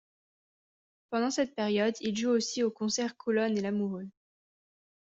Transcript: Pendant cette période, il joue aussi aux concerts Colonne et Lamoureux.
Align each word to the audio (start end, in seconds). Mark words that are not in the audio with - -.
Pendant 1.11 1.29
cette 1.29 1.53
période, 1.53 1.93
il 2.01 2.17
joue 2.17 2.31
aussi 2.31 2.63
aux 2.63 2.71
concerts 2.71 3.15
Colonne 3.17 3.55
et 3.55 3.61
Lamoureux. 3.61 4.09